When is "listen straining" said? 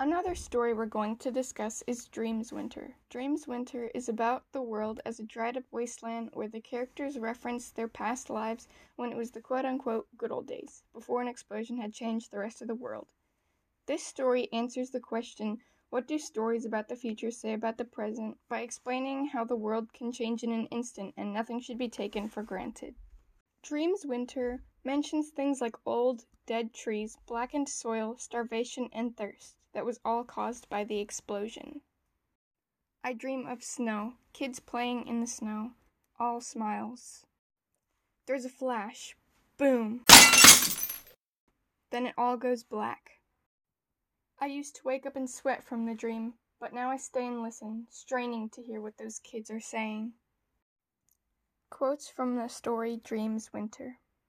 47.42-48.48